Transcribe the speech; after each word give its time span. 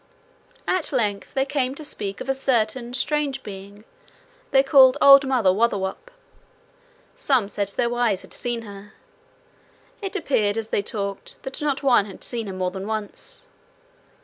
At 0.67 0.91
length 0.91 1.35
they 1.35 1.45
came 1.45 1.75
to 1.75 1.85
speak 1.85 2.21
of 2.21 2.27
a 2.27 2.33
certain 2.33 2.95
strange 2.95 3.43
being 3.43 3.83
they 4.49 4.63
called 4.63 4.97
Old 4.99 5.27
Mother 5.27 5.53
Wotherwop. 5.53 6.09
Some 7.17 7.47
said 7.47 7.67
their 7.75 7.87
wives 7.87 8.23
had 8.23 8.33
seen 8.33 8.63
her. 8.63 8.93
It 10.01 10.15
appeared 10.15 10.57
as 10.57 10.69
they 10.69 10.81
talked 10.81 11.43
that 11.43 11.61
not 11.61 11.83
one 11.83 12.07
had 12.07 12.23
seen 12.23 12.47
her 12.47 12.53
more 12.53 12.71
than 12.71 12.87
once. 12.87 13.45